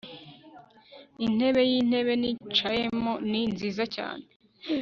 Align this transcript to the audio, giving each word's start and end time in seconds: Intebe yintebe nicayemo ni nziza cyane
Intebe 1.25 1.61
yintebe 1.71 2.13
nicayemo 2.21 3.13
ni 3.29 3.41
nziza 3.51 3.83
cyane 3.95 4.25